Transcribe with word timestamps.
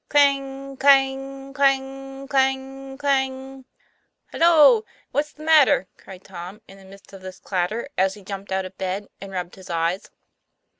CLANG 0.09 0.77
clang 0.77 1.53
clang 1.53 2.27
clang 2.27 2.97
clang! 2.97 3.65
"Halloa! 4.31 4.81
what's 5.11 5.33
the 5.33 5.43
matter?" 5.43 5.87
cried 5.99 6.23
Tom, 6.23 6.59
in 6.67 6.79
the 6.79 6.85
midst 6.85 7.13
of 7.13 7.21
this 7.21 7.37
clatter, 7.37 7.87
as 7.99 8.15
he 8.15 8.23
jumped 8.23 8.51
out 8.51 8.65
of 8.65 8.75
bed 8.79 9.09
and 9.21 9.31
rubbed 9.31 9.53
his 9.53 9.69
eyes. 9.69 10.09